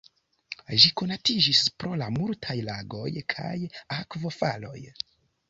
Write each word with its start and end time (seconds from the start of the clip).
Ĝi 0.83 0.87
konatiĝis 1.01 1.59
pro 1.83 1.91
la 2.03 2.07
multaj 2.15 2.57
lagoj 2.71 3.13
kaj 3.35 3.53
akvofaloj. 3.99 4.77